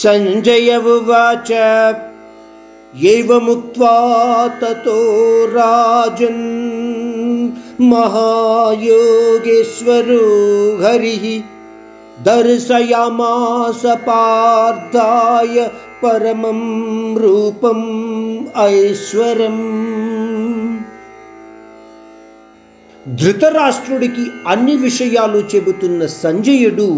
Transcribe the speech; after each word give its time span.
సంజయ 0.00 0.70
ఉవాచ 0.92 1.50
एवमुक्त्वा 3.10 3.92
ततो 4.60 4.96
राजन् 5.54 6.42
महायोगेश्वरो 8.94 10.18
हरिः 10.82 11.24
दर्शयामास 12.26 13.82
पार्थाय 14.06 15.56
परमं 16.02 16.60
रूपम् 17.18 17.86
ऐश्वरम् 18.64 19.62
ధృతరాష్ట్రుడికి 23.06 24.24
అన్ని 24.46 24.74
విషయాలు 24.78 25.38
చెబుతున్న 25.52 26.00
సంజయుడు 26.16 26.88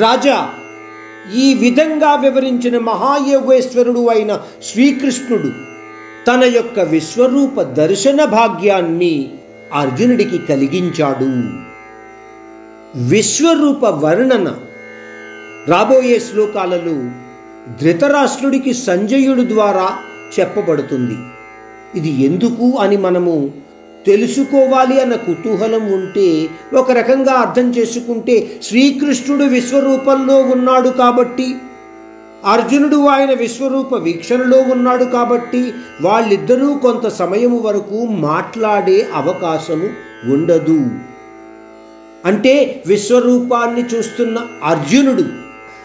రాజా 0.00 0.38
ఈ 1.35 1.53
విధంగా 1.53 2.15
వివరించిన 2.15 2.77
మహాయోగేశ్వరుడు 2.77 4.07
అయిన 4.07 4.39
శ్రీకృష్ణుడు 4.63 5.51
తన 6.27 6.43
యొక్క 6.43 6.79
విశ్వరూప 6.79 7.61
దర్శన 7.61 8.25
భాగ్యాన్ని 8.25 9.31
అర్జునుడికి 9.73 10.37
కలిగించాడు. 10.37 11.31
విశ్వరూప 13.07 13.85
వర్ణన 13.85 14.55
రాబోయే 15.67 16.19
శ్లోకాలలో 16.19 17.09
ధృతరాష్ట్రుడికి 17.81 18.73
సంజయుడు 18.73 19.41
ద్వారా 19.41 19.97
చెప్పబడుతుంది. 20.39 21.17
ఇది 21.99 22.25
ఎందుకు 22.25 22.77
అని 22.77 22.97
మనము 22.97 23.51
తెలుసుకోవాలి 24.05 25.01
అన్న 25.01 25.15
కుతూహలం 25.15 25.93
ఉంటే 25.93 26.49
ఒక 26.73 26.91
రకంగా 26.91 27.33
అర్థం 27.33 27.69
చేసుకుంటే 27.69 28.59
శ్రీకృష్ణుడు 28.63 29.43
విశ్వరూపంలో 29.43 30.37
ఉన్నాడు 30.37 30.89
కాబట్టి 30.89 31.55
అర్జునుడు 32.45 33.07
ఆయన 33.07 33.33
విశ్వరూప 33.33 33.95
వీక్షణలో 33.95 34.57
ఉన్నాడు 34.71 35.03
కాబట్టి 35.03 35.73
వాళ్ళిద్దరూ 36.01 36.73
కొంత 36.73 37.07
సమయం 37.07 37.63
వరకు 37.63 38.05
మాట్లాడే 38.05 39.07
అవకాశము 39.15 39.89
ఉండదు. 40.33 40.85
అంటే 42.25 42.83
విశ్వరూపాన్ని 42.87 43.81
చూస్తున్న 43.81 44.39
అర్జునుడు 44.63 45.23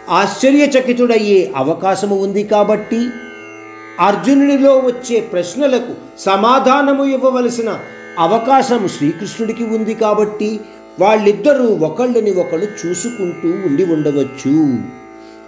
ఆశ్చర్యచకితుడయ్యే 0.09 1.53
అవకాశము 1.55 2.15
ఉంది 2.15 2.43
కాబట్టి 2.43 3.07
అర్జునునిలో 3.99 4.77
వచ్చే 4.77 5.19
ప్రశ్నలకు 5.19 5.95
సమాధానము 6.19 7.03
ఇవ్వవలసిన 7.03 7.79
అవకాశం 8.19 8.87
శ్రీకృష్ణుడికి 8.87 9.63
ఉంది 9.63 9.93
కాబట్టి 9.93 10.59
వాళ్ళిద్దరూ 10.99 11.65
ఒకళ్ళని 11.65 12.31
ఒకళ్ళు 12.31 12.67
చూసుకుంటూ 12.79 13.49
ఉండి 13.49 13.85
ఉండవచ్చు. 13.85 14.79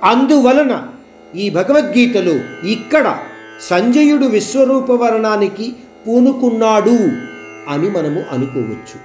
అందువలన 0.04 0.88
ఈ 1.36 1.50
భగవద్గీతలో 1.50 2.68
ఇక్కడ 2.70 3.18
సంజయుడు 3.62 4.26
విశ్వరూప 4.26 4.92
వర్ణానికి 4.92 5.76
పూనుకున్నాడు 6.08 7.00
అని 7.70 7.90
మనము 7.90 8.24
అనుకోవచ్చు. 8.32 8.98